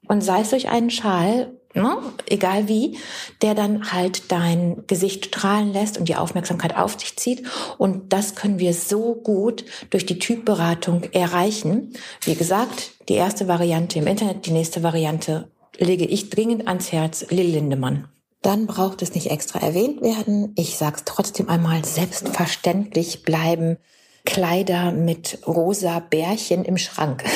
und 0.09 0.23
sei 0.23 0.41
es 0.41 0.51
durch 0.51 0.69
einen 0.69 0.89
Schal 0.89 1.53
ne, 1.77 1.99
egal 2.29 2.69
wie, 2.69 2.99
der 3.43 3.55
dann 3.55 3.93
halt 3.93 4.33
dein 4.33 4.85
Gesicht 4.87 5.27
strahlen 5.27 5.73
lässt 5.73 5.99
und 5.99 6.09
die 6.09 6.17
Aufmerksamkeit 6.17 6.77
auf 6.77 6.99
sich 6.99 7.17
zieht. 7.17 7.47
Und 7.79 8.13
das 8.13 8.35
können 8.35 8.59
wir 8.59 8.75
so 8.75 9.15
gut 9.15 9.65
durch 9.91 10.07
die 10.07 10.19
Typberatung 10.19 11.05
erreichen. 11.13 11.93
Wie 12.23 12.35
gesagt, 12.35 12.93
die 13.09 13.15
erste 13.15 13.49
Variante 13.49 13.99
im 13.99 14.07
Internet, 14.07 14.47
die 14.47 14.53
nächste 14.53 14.83
Variante 14.83 15.51
lege 15.79 16.07
ich 16.07 16.31
dringend 16.31 16.67
ans 16.67 16.91
Herz, 16.93 17.27
Lil 17.31 17.51
Lindemann. 17.51 18.09
Dann 18.43 18.67
braucht 18.67 19.03
es 19.03 19.15
nicht 19.15 19.31
extra 19.31 19.59
erwähnt 19.59 20.03
werden. 20.03 20.53
Ich 20.57 20.77
sag's 20.77 21.03
trotzdem 21.05 21.49
einmal, 21.49 21.85
selbstverständlich 21.85 23.23
bleiben 23.23 23.79
Kleider 24.27 24.93
mit 24.93 25.39
rosa 25.47 26.01
Bärchen 26.01 26.65
im 26.65 26.77
Schrank. 26.77 27.25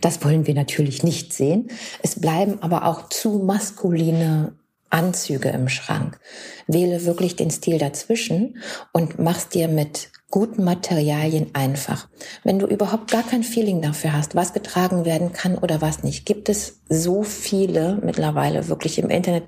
Das 0.00 0.22
wollen 0.22 0.46
wir 0.46 0.52
natürlich 0.52 1.02
nicht 1.02 1.32
sehen. 1.32 1.68
Es 2.02 2.20
bleiben 2.20 2.58
aber 2.60 2.84
auch 2.84 3.08
zu 3.08 3.38
maskuline 3.38 4.52
Anzüge 4.90 5.48
im 5.48 5.68
Schrank. 5.68 6.20
Wähle 6.66 7.06
wirklich 7.06 7.36
den 7.36 7.50
Stil 7.50 7.78
dazwischen 7.78 8.58
und 8.92 9.18
mach's 9.18 9.48
dir 9.48 9.68
mit 9.68 10.10
guten 10.30 10.64
Materialien 10.64 11.50
einfach. 11.52 12.08
Wenn 12.42 12.58
du 12.58 12.66
überhaupt 12.66 13.10
gar 13.10 13.22
kein 13.22 13.44
Feeling 13.44 13.82
dafür 13.82 14.12
hast, 14.12 14.34
was 14.34 14.52
getragen 14.52 15.04
werden 15.04 15.32
kann 15.32 15.56
oder 15.56 15.80
was 15.80 16.02
nicht, 16.02 16.26
gibt 16.26 16.48
es 16.48 16.80
so 16.88 17.22
viele 17.22 17.98
mittlerweile 18.02 18.68
wirklich 18.68 18.98
im 18.98 19.10
Internet 19.10 19.44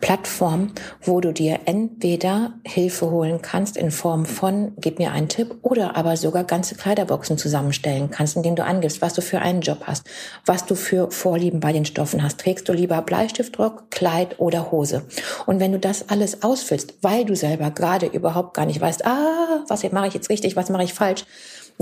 Plattformen, 0.00 0.72
wo 1.02 1.20
du 1.20 1.32
dir 1.32 1.60
entweder 1.66 2.54
Hilfe 2.66 3.10
holen 3.10 3.42
kannst 3.42 3.76
in 3.76 3.90
Form 3.90 4.24
von, 4.24 4.72
gib 4.78 4.98
mir 4.98 5.12
einen 5.12 5.28
Tipp, 5.28 5.56
oder 5.62 5.96
aber 5.96 6.16
sogar 6.16 6.44
ganze 6.44 6.74
Kleiderboxen 6.74 7.36
zusammenstellen 7.36 8.10
kannst, 8.10 8.36
indem 8.36 8.56
du 8.56 8.64
angibst, 8.64 9.02
was 9.02 9.14
du 9.14 9.20
für 9.20 9.40
einen 9.40 9.60
Job 9.60 9.82
hast, 9.84 10.08
was 10.46 10.64
du 10.64 10.74
für 10.74 11.10
Vorlieben 11.10 11.60
bei 11.60 11.72
den 11.72 11.84
Stoffen 11.84 12.22
hast. 12.22 12.40
Trägst 12.40 12.68
du 12.68 12.72
lieber 12.72 13.02
Bleistiftrock, 13.02 13.90
Kleid 13.90 14.40
oder 14.40 14.70
Hose? 14.70 15.02
Und 15.46 15.60
wenn 15.60 15.72
du 15.72 15.78
das 15.78 16.08
alles 16.08 16.42
ausfüllst, 16.42 16.94
weil 17.02 17.24
du 17.26 17.36
selber 17.36 17.70
gerade 17.70 18.06
überhaupt 18.06 18.54
gar 18.54 18.66
nicht 18.66 18.80
weißt, 18.80 19.04
ah, 19.04 19.64
was 19.68 19.90
mache 19.92 20.08
ich 20.08 20.14
jetzt 20.14 20.19
richtig, 20.28 20.56
was 20.56 20.70
mache 20.70 20.84
ich 20.84 20.94
falsch, 20.94 21.24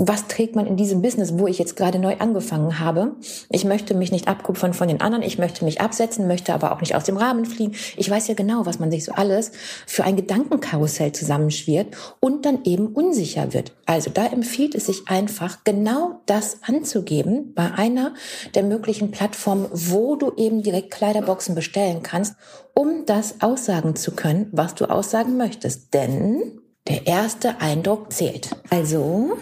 was 0.01 0.27
trägt 0.27 0.55
man 0.55 0.65
in 0.65 0.77
diesem 0.77 1.01
Business, 1.01 1.37
wo 1.37 1.45
ich 1.45 1.59
jetzt 1.59 1.75
gerade 1.75 1.99
neu 1.99 2.15
angefangen 2.19 2.79
habe. 2.79 3.15
Ich 3.49 3.65
möchte 3.65 3.93
mich 3.93 4.13
nicht 4.13 4.29
abkupfern 4.29 4.73
von 4.73 4.87
den 4.87 5.01
anderen, 5.01 5.23
ich 5.23 5.37
möchte 5.37 5.65
mich 5.65 5.81
absetzen, 5.81 6.25
möchte 6.25 6.53
aber 6.53 6.71
auch 6.71 6.79
nicht 6.79 6.95
aus 6.95 7.03
dem 7.03 7.17
Rahmen 7.17 7.43
fliegen. 7.45 7.75
Ich 7.97 8.09
weiß 8.09 8.29
ja 8.29 8.33
genau, 8.33 8.65
was 8.65 8.79
man 8.79 8.91
sich 8.91 9.03
so 9.03 9.11
alles 9.11 9.51
für 9.85 10.05
ein 10.05 10.15
Gedankenkarussell 10.15 11.11
zusammenschwirrt 11.11 11.97
und 12.21 12.45
dann 12.45 12.63
eben 12.63 12.87
unsicher 12.87 13.53
wird. 13.53 13.73
Also 13.85 14.09
da 14.09 14.25
empfiehlt 14.25 14.73
es 14.73 14.85
sich 14.85 15.09
einfach, 15.09 15.65
genau 15.65 16.21
das 16.25 16.59
anzugeben 16.65 17.53
bei 17.53 17.69
einer 17.73 18.13
der 18.55 18.63
möglichen 18.63 19.11
Plattformen, 19.11 19.67
wo 19.73 20.15
du 20.15 20.31
eben 20.37 20.63
direkt 20.63 20.91
Kleiderboxen 20.91 21.55
bestellen 21.55 22.03
kannst, 22.03 22.35
um 22.73 23.05
das 23.05 23.41
aussagen 23.41 23.97
zu 23.97 24.11
können, 24.11 24.47
was 24.53 24.75
du 24.75 24.89
aussagen 24.89 25.35
möchtest. 25.35 25.93
Denn 25.93 26.61
der 26.89 27.07
erste 27.07 27.61
Eindruck 27.61 28.11
zählt. 28.11 28.49
Also 28.69 29.37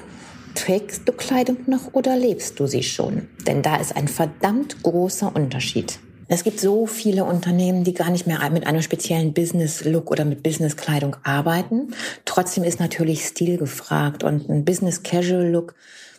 Trägst 0.57 1.07
du 1.07 1.11
Kleidung 1.11 1.57
noch 1.67 1.93
oder 1.93 2.17
lebst 2.17 2.59
du 2.59 2.65
sie 2.65 2.81
schon? 2.81 3.27
Denn 3.45 3.61
da 3.61 3.75
ist 3.75 3.95
ein 3.95 4.07
verdammt 4.07 4.81
großer 4.81 5.33
Unterschied. 5.35 5.99
Es 6.29 6.43
gibt 6.43 6.59
so 6.59 6.87
viele 6.87 7.25
Unternehmen, 7.25 7.83
die 7.83 7.93
gar 7.93 8.09
nicht 8.09 8.25
mehr 8.25 8.49
mit 8.49 8.65
einem 8.65 8.81
speziellen 8.81 9.33
Business-Look 9.33 10.09
oder 10.09 10.25
mit 10.25 10.41
Business-Kleidung 10.41 11.15
arbeiten. 11.21 11.93
Trotzdem 12.25 12.63
ist 12.63 12.79
natürlich 12.79 13.23
Stil 13.23 13.57
gefragt 13.57 14.23
und 14.23 14.49
ein 14.49 14.65
Business-Casual-Look, 14.65 15.75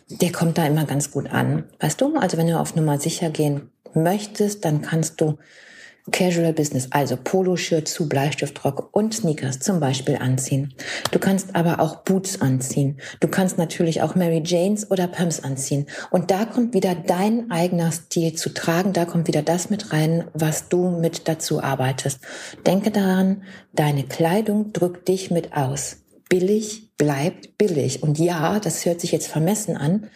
der 0.09 0.31
kommt 0.31 0.57
da 0.57 0.65
immer 0.65 0.85
ganz 0.85 1.11
gut 1.11 1.29
an. 1.29 1.65
Weißt 1.81 1.99
du, 1.99 2.15
also 2.15 2.37
wenn 2.37 2.47
du 2.47 2.57
auf 2.57 2.75
Nummer 2.75 2.97
sicher 2.97 3.29
gehen 3.29 3.69
möchtest, 3.93 4.63
dann 4.63 4.81
kannst 4.81 5.19
du 5.19 5.37
Casual 6.11 6.53
Business, 6.53 6.87
also 6.91 7.17
Poloshirt 7.17 7.87
zu 7.87 8.09
Bleistiftrock 8.09 8.89
und 8.91 9.13
Sneakers 9.13 9.59
zum 9.59 9.79
Beispiel 9.79 10.15
anziehen. 10.17 10.73
Du 11.11 11.19
kannst 11.19 11.55
aber 11.55 11.79
auch 11.79 11.97
Boots 11.97 12.41
anziehen. 12.41 12.99
Du 13.19 13.27
kannst 13.27 13.57
natürlich 13.57 14.01
auch 14.01 14.15
Mary 14.15 14.41
Janes 14.43 14.89
oder 14.89 15.07
Pumps 15.07 15.39
anziehen. 15.41 15.87
Und 16.11 16.31
da 16.31 16.45
kommt 16.45 16.73
wieder 16.73 16.95
dein 16.95 17.51
eigener 17.51 17.91
Stil 17.91 18.33
zu 18.33 18.53
tragen. 18.53 18.93
Da 18.93 19.05
kommt 19.05 19.27
wieder 19.27 19.41
das 19.41 19.69
mit 19.69 19.93
rein, 19.93 20.25
was 20.33 20.69
du 20.69 20.89
mit 20.89 21.27
dazu 21.27 21.61
arbeitest. 21.61 22.19
Denke 22.65 22.91
daran, 22.91 23.43
deine 23.73 24.03
Kleidung 24.03 24.73
drückt 24.73 25.07
dich 25.07 25.31
mit 25.31 25.53
aus. 25.53 25.97
Billig 26.29 26.95
bleibt 26.97 27.57
billig. 27.57 28.03
Und 28.03 28.19
ja, 28.19 28.59
das 28.59 28.85
hört 28.85 29.01
sich 29.01 29.11
jetzt 29.11 29.27
vermessen 29.27 29.77
an. 29.77 30.09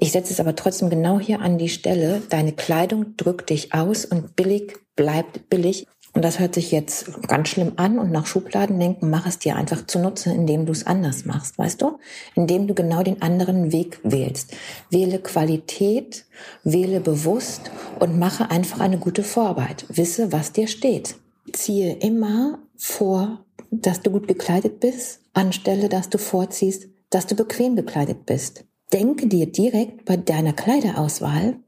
Ich 0.00 0.12
setze 0.12 0.32
es 0.32 0.38
aber 0.38 0.54
trotzdem 0.54 0.90
genau 0.90 1.18
hier 1.18 1.40
an 1.40 1.58
die 1.58 1.68
Stelle. 1.68 2.22
Deine 2.28 2.52
Kleidung 2.52 3.16
drückt 3.16 3.50
dich 3.50 3.74
aus 3.74 4.04
und 4.04 4.36
billig 4.36 4.76
bleibt 4.98 5.48
billig. 5.48 5.86
Und 6.12 6.24
das 6.24 6.40
hört 6.40 6.54
sich 6.54 6.72
jetzt 6.72 7.28
ganz 7.28 7.48
schlimm 7.48 7.74
an 7.76 7.98
und 7.98 8.10
nach 8.10 8.26
Schubladen 8.26 8.80
denken, 8.80 9.10
mach 9.10 9.26
es 9.26 9.38
dir 9.38 9.54
einfach 9.54 9.86
zunutze, 9.86 10.32
indem 10.32 10.66
du 10.66 10.72
es 10.72 10.86
anders 10.86 11.24
machst, 11.24 11.56
weißt 11.56 11.80
du? 11.80 11.98
Indem 12.34 12.66
du 12.66 12.74
genau 12.74 13.02
den 13.04 13.22
anderen 13.22 13.70
Weg 13.70 14.00
wählst. 14.02 14.56
Wähle 14.90 15.20
Qualität, 15.20 16.26
wähle 16.64 17.00
bewusst 17.00 17.70
und 18.00 18.18
mache 18.18 18.50
einfach 18.50 18.80
eine 18.80 18.98
gute 18.98 19.22
Vorarbeit. 19.22 19.86
Wisse, 19.88 20.32
was 20.32 20.52
dir 20.52 20.66
steht. 20.66 21.14
Ziehe 21.52 21.92
immer 21.98 22.58
vor, 22.76 23.44
dass 23.70 24.00
du 24.00 24.10
gut 24.10 24.26
gekleidet 24.26 24.80
bist, 24.80 25.20
anstelle, 25.34 25.88
dass 25.88 26.08
du 26.08 26.18
vorziehst, 26.18 26.88
dass 27.10 27.26
du 27.26 27.36
bequem 27.36 27.76
gekleidet 27.76 28.26
bist. 28.26 28.64
Denke 28.92 29.28
dir 29.28 29.46
direkt 29.46 30.04
bei 30.06 30.16
deiner 30.16 30.54
Kleiderauswahl, 30.54 31.60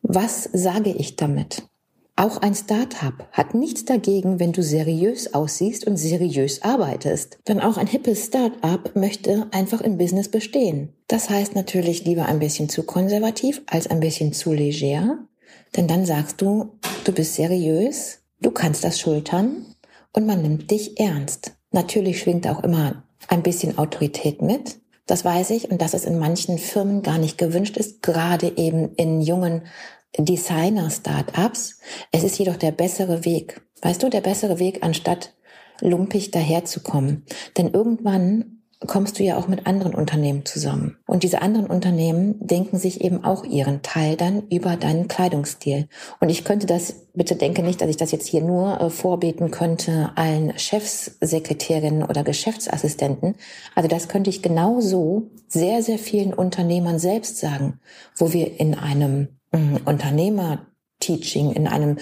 was 0.00 0.48
sage 0.52 0.90
ich 0.90 1.16
damit? 1.16 1.64
Auch 2.22 2.36
ein 2.36 2.54
Start-up 2.54 3.26
hat 3.32 3.52
nichts 3.52 3.84
dagegen, 3.84 4.38
wenn 4.38 4.52
du 4.52 4.62
seriös 4.62 5.34
aussiehst 5.34 5.88
und 5.88 5.96
seriös 5.96 6.62
arbeitest. 6.62 7.40
Denn 7.48 7.60
auch 7.60 7.76
ein 7.78 7.88
hippes 7.88 8.26
Start-up 8.26 8.94
möchte 8.94 9.48
einfach 9.50 9.80
im 9.80 9.98
Business 9.98 10.28
bestehen. 10.28 10.92
Das 11.08 11.30
heißt 11.30 11.56
natürlich 11.56 12.04
lieber 12.04 12.26
ein 12.26 12.38
bisschen 12.38 12.68
zu 12.68 12.84
konservativ 12.84 13.62
als 13.66 13.88
ein 13.88 13.98
bisschen 13.98 14.32
zu 14.32 14.52
leger. 14.52 15.18
Denn 15.76 15.88
dann 15.88 16.06
sagst 16.06 16.40
du, 16.40 16.78
du 17.02 17.10
bist 17.10 17.34
seriös, 17.34 18.20
du 18.40 18.52
kannst 18.52 18.84
das 18.84 19.00
schultern 19.00 19.66
und 20.12 20.24
man 20.24 20.42
nimmt 20.42 20.70
dich 20.70 21.00
ernst. 21.00 21.56
Natürlich 21.72 22.20
schwingt 22.20 22.46
auch 22.46 22.62
immer 22.62 23.02
ein 23.26 23.42
bisschen 23.42 23.78
Autorität 23.78 24.42
mit. 24.42 24.78
Das 25.06 25.24
weiß 25.24 25.50
ich 25.50 25.72
und 25.72 25.82
dass 25.82 25.92
es 25.92 26.04
in 26.04 26.20
manchen 26.20 26.58
Firmen 26.58 27.02
gar 27.02 27.18
nicht 27.18 27.36
gewünscht 27.36 27.76
ist, 27.76 28.00
gerade 28.00 28.56
eben 28.56 28.94
in 28.94 29.20
jungen 29.20 29.62
Designer-Startups. 30.18 31.78
Es 32.10 32.24
ist 32.24 32.38
jedoch 32.38 32.56
der 32.56 32.72
bessere 32.72 33.24
Weg. 33.24 33.62
Weißt 33.80 34.02
du, 34.02 34.08
der 34.08 34.20
bessere 34.20 34.58
Weg, 34.58 34.82
anstatt 34.82 35.34
lumpig 35.80 36.30
daherzukommen. 36.30 37.24
Denn 37.56 37.70
irgendwann 37.70 38.62
kommst 38.86 39.18
du 39.18 39.22
ja 39.22 39.36
auch 39.36 39.48
mit 39.48 39.66
anderen 39.66 39.94
Unternehmen 39.94 40.44
zusammen. 40.44 40.96
Und 41.06 41.22
diese 41.22 41.42
anderen 41.42 41.66
Unternehmen 41.66 42.34
denken 42.40 42.78
sich 42.78 43.00
eben 43.00 43.24
auch 43.24 43.44
ihren 43.44 43.82
Teil 43.82 44.16
dann 44.16 44.48
über 44.48 44.76
deinen 44.76 45.08
Kleidungsstil. 45.08 45.88
Und 46.20 46.30
ich 46.30 46.44
könnte 46.44 46.66
das, 46.66 47.06
bitte 47.14 47.36
denke 47.36 47.62
nicht, 47.62 47.80
dass 47.80 47.88
ich 47.88 47.96
das 47.96 48.12
jetzt 48.12 48.26
hier 48.26 48.42
nur 48.42 48.80
äh, 48.80 48.90
vorbeten 48.90 49.50
könnte 49.50 50.12
allen 50.16 50.58
Chefssekretärinnen 50.58 52.02
oder 52.02 52.24
Geschäftsassistenten. 52.24 53.36
Also 53.74 53.88
das 53.88 54.08
könnte 54.08 54.30
ich 54.30 54.42
genauso 54.42 55.30
sehr, 55.48 55.82
sehr 55.82 55.98
vielen 55.98 56.34
Unternehmern 56.34 56.98
selbst 56.98 57.38
sagen, 57.38 57.80
wo 58.16 58.32
wir 58.32 58.58
in 58.58 58.74
einem 58.74 59.28
Unternehmer-Teaching, 59.52 61.52
in 61.52 61.66
einem, 61.66 61.98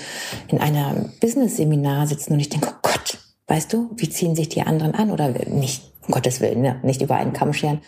in 0.49 0.59
einer 0.59 1.11
Business-Seminar 1.21 2.07
sitzen 2.07 2.35
und 2.35 2.41
ich 2.41 2.49
denke, 2.49 2.69
oh 2.71 2.79
Gott, 2.83 3.19
weißt 3.47 3.73
du, 3.73 3.91
wie 3.97 4.09
ziehen 4.09 4.37
sich 4.37 4.49
die 4.49 4.63
anderen 4.63 4.95
an? 4.95 5.11
Oder 5.11 5.31
nicht, 5.49 5.83
um 6.07 6.15
Gottes 6.15 6.41
Willen, 6.41 6.63
ne? 6.63 6.81
nicht 6.83 7.03
über 7.03 7.17
einen 7.17 7.33
Kamm 7.33 7.53
scheren. 7.53 7.81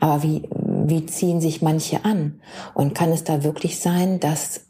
Aber 0.00 0.22
wie, 0.22 0.48
wie 0.50 1.06
ziehen 1.06 1.40
sich 1.40 1.62
manche 1.62 2.04
an? 2.04 2.40
Und 2.74 2.94
kann 2.94 3.12
es 3.12 3.24
da 3.24 3.44
wirklich 3.44 3.78
sein, 3.78 4.20
dass 4.20 4.62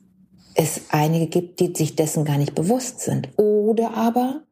es 0.54 0.82
einige 0.90 1.26
gibt, 1.26 1.60
die 1.60 1.74
sich 1.74 1.96
dessen 1.96 2.24
gar 2.24 2.38
nicht 2.38 2.54
bewusst 2.54 3.00
sind? 3.00 3.28
Oder 3.36 3.94
aber 3.94 4.42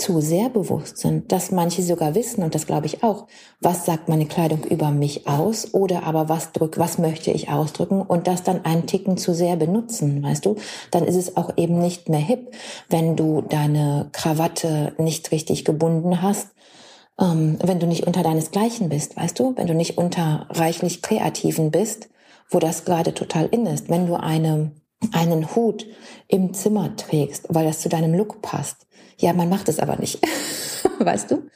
zu 0.00 0.20
sehr 0.20 0.48
bewusst 0.48 0.98
sind, 0.98 1.30
dass 1.30 1.50
manche 1.50 1.82
sogar 1.82 2.14
wissen, 2.14 2.42
und 2.42 2.54
das 2.54 2.66
glaube 2.66 2.86
ich 2.86 3.02
auch, 3.02 3.26
was 3.60 3.84
sagt 3.84 4.08
meine 4.08 4.26
Kleidung 4.26 4.64
über 4.64 4.90
mich 4.90 5.28
aus 5.28 5.74
oder 5.74 6.04
aber 6.04 6.28
was 6.28 6.52
drückt, 6.52 6.78
was 6.78 6.98
möchte 6.98 7.30
ich 7.30 7.50
ausdrücken 7.50 8.00
und 8.02 8.26
das 8.26 8.42
dann 8.42 8.64
einen 8.64 8.86
Ticken 8.86 9.16
zu 9.16 9.34
sehr 9.34 9.56
benutzen, 9.56 10.22
weißt 10.22 10.46
du, 10.46 10.56
dann 10.90 11.04
ist 11.04 11.16
es 11.16 11.36
auch 11.36 11.56
eben 11.56 11.78
nicht 11.78 12.08
mehr 12.08 12.20
hip, 12.20 12.54
wenn 12.88 13.16
du 13.16 13.42
deine 13.42 14.08
Krawatte 14.12 14.94
nicht 14.98 15.30
richtig 15.32 15.64
gebunden 15.64 16.22
hast, 16.22 16.48
ähm, 17.20 17.58
wenn 17.62 17.78
du 17.78 17.86
nicht 17.86 18.06
unter 18.06 18.22
deinesgleichen 18.22 18.88
bist, 18.88 19.16
weißt 19.16 19.38
du, 19.38 19.54
wenn 19.56 19.66
du 19.66 19.74
nicht 19.74 19.98
unter 19.98 20.46
reichlich 20.50 21.02
Kreativen 21.02 21.70
bist, 21.70 22.08
wo 22.48 22.58
das 22.58 22.84
gerade 22.84 23.14
total 23.14 23.46
in 23.46 23.66
ist, 23.66 23.88
wenn 23.90 24.06
du 24.06 24.14
eine 24.14 24.72
einen 25.12 25.54
Hut 25.54 25.86
im 26.28 26.54
Zimmer 26.54 26.94
trägst, 26.96 27.46
weil 27.48 27.64
das 27.64 27.80
zu 27.80 27.88
deinem 27.88 28.14
Look 28.14 28.42
passt. 28.42 28.86
Ja, 29.18 29.32
man 29.32 29.48
macht 29.48 29.68
es 29.68 29.78
aber 29.78 29.96
nicht. 29.96 30.20
weißt 30.98 31.30
du? 31.30 31.48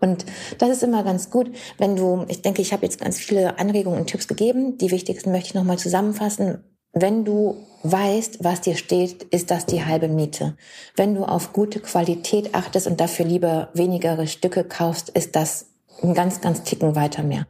Und 0.00 0.24
das 0.58 0.70
ist 0.70 0.82
immer 0.82 1.02
ganz 1.02 1.30
gut, 1.30 1.50
wenn 1.76 1.96
du, 1.96 2.24
ich 2.28 2.42
denke, 2.42 2.62
ich 2.62 2.72
habe 2.72 2.84
jetzt 2.84 3.00
ganz 3.00 3.18
viele 3.18 3.58
Anregungen 3.58 4.00
und 4.00 4.06
Tipps 4.06 4.28
gegeben. 4.28 4.78
Die 4.78 4.90
wichtigsten 4.90 5.32
möchte 5.32 5.48
ich 5.48 5.54
nochmal 5.54 5.78
zusammenfassen. 5.78 6.62
Wenn 6.92 7.24
du 7.24 7.56
weißt, 7.82 8.42
was 8.42 8.60
dir 8.60 8.76
steht, 8.76 9.24
ist 9.24 9.50
das 9.50 9.66
die 9.66 9.84
halbe 9.84 10.08
Miete. 10.08 10.56
Wenn 10.96 11.14
du 11.14 11.24
auf 11.24 11.52
gute 11.52 11.80
Qualität 11.80 12.54
achtest 12.54 12.86
und 12.86 13.00
dafür 13.00 13.24
lieber 13.24 13.70
wenigere 13.74 14.26
Stücke 14.26 14.64
kaufst, 14.64 15.10
ist 15.10 15.36
das 15.36 15.66
ein 16.02 16.14
ganz, 16.14 16.40
ganz 16.40 16.62
Ticken 16.62 16.94
weiter 16.94 17.22
mehr. 17.22 17.46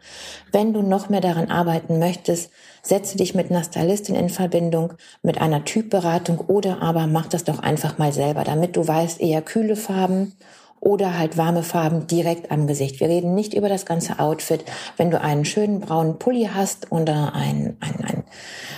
Wenn 0.52 0.72
du 0.72 0.82
noch 0.82 1.08
mehr 1.08 1.20
daran 1.20 1.50
arbeiten 1.50 1.98
möchtest, 1.98 2.50
setze 2.82 3.16
dich 3.16 3.34
mit 3.34 3.50
einer 3.50 3.64
Stylistin 3.64 4.14
in 4.14 4.30
Verbindung, 4.30 4.94
mit 5.22 5.40
einer 5.40 5.64
Typberatung 5.64 6.38
oder 6.40 6.82
aber 6.82 7.06
mach 7.06 7.26
das 7.26 7.44
doch 7.44 7.58
einfach 7.58 7.98
mal 7.98 8.12
selber, 8.12 8.44
damit 8.44 8.76
du 8.76 8.86
weißt, 8.86 9.20
eher 9.20 9.42
kühle 9.42 9.76
Farben 9.76 10.32
oder 10.80 11.18
halt 11.18 11.36
warme 11.36 11.62
Farben 11.62 12.06
direkt 12.06 12.50
am 12.50 12.66
Gesicht. 12.66 13.00
Wir 13.00 13.08
reden 13.08 13.34
nicht 13.34 13.54
über 13.54 13.68
das 13.68 13.84
ganze 13.84 14.18
Outfit. 14.20 14.64
Wenn 14.96 15.10
du 15.10 15.20
einen 15.20 15.44
schönen 15.44 15.80
braunen 15.80 16.18
Pulli 16.18 16.48
hast 16.52 16.92
oder 16.92 17.34
ein, 17.34 17.76
ein, 17.80 18.04
ein, 18.04 18.24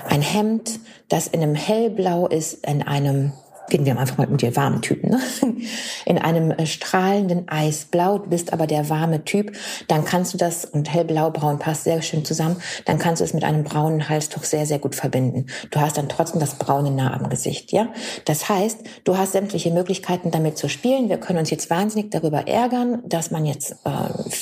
ein 0.09 0.23
Hemd, 0.23 0.81
das 1.09 1.27
in 1.27 1.43
einem 1.43 1.55
hellblau 1.55 2.27
ist, 2.27 2.67
in 2.67 2.83
einem 2.83 3.33
gehen 3.71 3.87
wir 3.87 3.99
einfach 3.99 4.19
mal 4.19 4.27
mit 4.27 4.43
dir 4.43 4.55
warmen 4.57 4.83
Typen, 4.83 5.11
ne? 5.11 5.21
in 6.05 6.19
einem 6.19 6.50
äh, 6.50 6.67
strahlenden 6.67 7.49
Eisblau, 7.49 8.19
bist 8.19 8.53
aber 8.53 8.67
der 8.67 8.91
warme 8.91 9.25
Typ, 9.25 9.57
dann 9.89 10.05
kannst 10.05 10.35
du 10.35 10.39
das, 10.39 10.65
und 10.65 10.93
hellblau-braun 10.93 11.59
passt 11.59 11.85
sehr 11.85 12.03
schön 12.03 12.25
zusammen, 12.25 12.57
dann 12.85 12.99
kannst 12.99 13.21
du 13.21 13.25
es 13.25 13.33
mit 13.33 13.45
einem 13.45 13.65
braunen 13.65 14.09
Halstuch 14.09 14.45
sehr, 14.45 14.67
sehr 14.67 14.79
gut 14.79 14.95
verbinden. 14.95 15.47
Du 15.71 15.81
hast 15.81 15.97
dann 15.97 16.09
trotzdem 16.09 16.41
das 16.41 16.57
braune 16.57 16.91
nah 16.91 17.15
am 17.15 17.31
Gesicht, 17.31 17.73
ja? 17.73 17.89
Das 18.27 18.49
heißt, 18.49 18.81
du 19.05 19.17
hast 19.17 19.33
sämtliche 19.33 19.71
Möglichkeiten 19.71 20.31
damit 20.31 20.59
zu 20.59 20.69
spielen. 20.69 21.09
Wir 21.09 21.19
können 21.19 21.39
uns 21.39 21.50
jetzt 21.50 21.71
wahnsinnig 21.71 22.11
darüber 22.11 22.47
ärgern, 22.47 23.03
dass 23.07 23.31
man 23.31 23.47
jetzt 23.47 23.77
äh, 23.85 23.89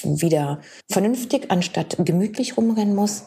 wieder 0.05 0.61
vernünftig 0.91 1.51
anstatt 1.51 1.97
gemütlich 1.99 2.57
rumrennen 2.57 2.95
muss. 2.95 3.25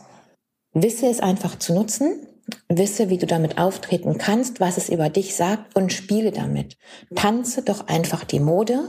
Wisse 0.74 1.08
es 1.08 1.20
einfach 1.20 1.60
zu 1.60 1.74
nutzen 1.74 2.27
Wisse, 2.69 3.10
wie 3.10 3.17
du 3.17 3.27
damit 3.27 3.57
auftreten 3.57 4.17
kannst, 4.17 4.60
was 4.60 4.77
es 4.77 4.89
über 4.89 5.10
dich 5.10 5.36
sagt 5.36 5.75
und 5.75 5.93
spiele 5.93 6.31
damit. 6.31 6.77
Tanze 7.15 7.62
doch 7.62 7.88
einfach 7.88 8.24
die 8.24 8.39
Mode, 8.39 8.79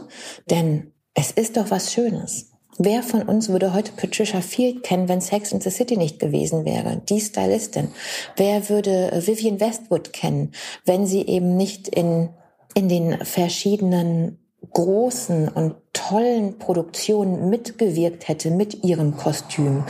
denn 0.50 0.92
es 1.14 1.30
ist 1.30 1.56
doch 1.56 1.70
was 1.70 1.92
Schönes. 1.92 2.52
Wer 2.78 3.02
von 3.02 3.22
uns 3.22 3.50
würde 3.50 3.74
heute 3.74 3.92
Patricia 3.92 4.40
Field 4.40 4.82
kennen, 4.82 5.08
wenn 5.08 5.20
Sex 5.20 5.52
in 5.52 5.60
the 5.60 5.70
City 5.70 5.98
nicht 5.98 6.18
gewesen 6.18 6.64
wäre? 6.64 7.02
Die 7.08 7.20
Stylistin. 7.20 7.88
Wer 8.36 8.70
würde 8.70 9.22
Vivian 9.26 9.60
Westwood 9.60 10.12
kennen, 10.12 10.52
wenn 10.86 11.06
sie 11.06 11.26
eben 11.26 11.56
nicht 11.56 11.88
in, 11.88 12.30
in 12.74 12.88
den 12.88 13.22
verschiedenen 13.24 14.38
großen 14.72 15.48
und 15.48 15.74
tollen 15.92 16.58
Produktionen 16.58 17.50
mitgewirkt 17.50 18.28
hätte 18.28 18.50
mit 18.50 18.82
ihrem 18.84 19.18
Kostüm? 19.18 19.84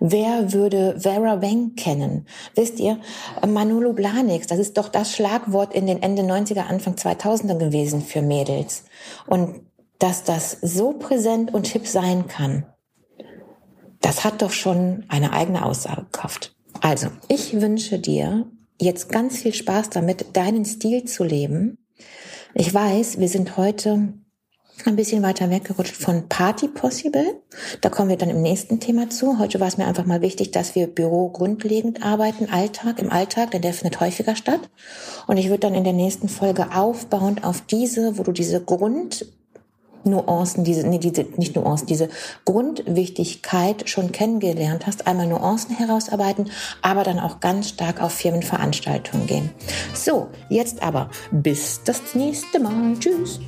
Wer 0.00 0.52
würde 0.52 1.00
Vera 1.00 1.40
Wang 1.42 1.74
kennen? 1.76 2.26
Wisst 2.54 2.80
ihr, 2.80 2.98
Manolo 3.46 3.92
Blahniks, 3.92 4.46
das 4.46 4.58
ist 4.58 4.76
doch 4.78 4.88
das 4.88 5.12
Schlagwort 5.12 5.74
in 5.74 5.86
den 5.86 6.02
Ende 6.02 6.22
90er, 6.22 6.66
Anfang 6.66 6.94
2000er 6.94 7.58
gewesen 7.58 8.02
für 8.02 8.22
Mädels. 8.22 8.84
Und 9.26 9.62
dass 9.98 10.24
das 10.24 10.58
so 10.60 10.92
präsent 10.92 11.54
und 11.54 11.66
hip 11.66 11.86
sein 11.86 12.26
kann, 12.26 12.66
das 14.00 14.24
hat 14.24 14.42
doch 14.42 14.50
schon 14.50 15.04
eine 15.08 15.32
eigene 15.32 15.64
Aussagekraft. 15.64 16.54
Also, 16.80 17.08
ich 17.28 17.60
wünsche 17.60 17.98
dir 17.98 18.46
jetzt 18.80 19.08
ganz 19.08 19.38
viel 19.38 19.54
Spaß 19.54 19.90
damit, 19.90 20.36
deinen 20.36 20.64
Stil 20.64 21.04
zu 21.04 21.24
leben. 21.24 21.78
Ich 22.54 22.72
weiß, 22.72 23.18
wir 23.18 23.28
sind 23.28 23.56
heute 23.56 24.14
ein 24.84 24.96
bisschen 24.96 25.22
weiter 25.22 25.50
weggerutscht 25.50 25.96
von 25.96 26.28
Party 26.28 26.68
Possible. 26.68 27.40
Da 27.80 27.88
kommen 27.88 28.10
wir 28.10 28.16
dann 28.16 28.28
im 28.28 28.42
nächsten 28.42 28.80
Thema 28.80 29.08
zu. 29.08 29.38
Heute 29.38 29.60
war 29.60 29.68
es 29.68 29.78
mir 29.78 29.86
einfach 29.86 30.04
mal 30.04 30.20
wichtig, 30.20 30.50
dass 30.50 30.74
wir 30.74 30.86
Büro 30.86 31.28
grundlegend 31.28 32.04
arbeiten, 32.04 32.48
Alltag, 32.50 32.98
im 32.98 33.10
Alltag, 33.10 33.52
denn 33.52 33.62
der 33.62 33.72
findet 33.72 34.00
häufiger 34.00 34.36
statt. 34.36 34.60
Und 35.26 35.36
ich 35.36 35.48
würde 35.48 35.60
dann 35.60 35.74
in 35.74 35.84
der 35.84 35.92
nächsten 35.92 36.28
Folge 36.28 36.74
aufbauend 36.74 37.44
auf 37.44 37.62
diese, 37.62 38.18
wo 38.18 38.22
du 38.22 38.32
diese 38.32 38.60
Grund 38.60 39.26
Nuancen, 40.04 40.64
diese, 40.64 40.86
nee, 40.86 40.98
diese, 40.98 41.22
nicht 41.36 41.56
Nuancen, 41.56 41.86
diese 41.86 42.08
Grundwichtigkeit 42.44 43.88
schon 43.88 44.12
kennengelernt 44.12 44.86
hast, 44.86 45.06
einmal 45.06 45.26
Nuancen 45.26 45.76
herausarbeiten, 45.76 46.50
aber 46.82 47.04
dann 47.04 47.18
auch 47.18 47.40
ganz 47.40 47.70
stark 47.70 48.02
auf 48.02 48.12
Firmenveranstaltungen 48.12 49.26
gehen. 49.26 49.50
So, 49.94 50.28
jetzt 50.48 50.82
aber 50.82 51.10
bis 51.30 51.80
das 51.84 52.14
nächste 52.14 52.60
Mal. 52.60 52.98
Tschüss. 52.98 53.40